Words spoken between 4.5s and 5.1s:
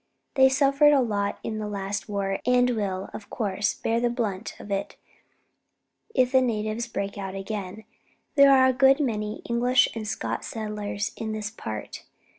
of it